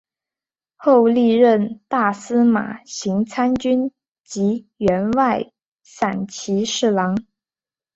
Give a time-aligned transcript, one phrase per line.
[0.77, 3.91] 后历任大司马行参军
[4.23, 5.51] 及员外
[5.83, 7.23] 散骑侍郎。